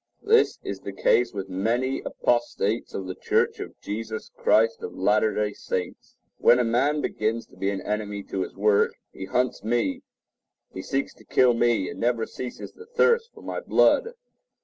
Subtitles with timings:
[0.23, 5.31] This is the case with many apostates of the Church of Jesus Christ of Latter
[5.35, 6.15] day Saints.
[6.39, 10.01] When a man begins to be an enemy to this work, he hunts me,
[10.73, 14.13] he seeks to kill me, and never ceases to thirst for my blood.